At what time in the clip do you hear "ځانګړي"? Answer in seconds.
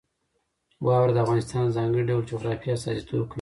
1.77-2.03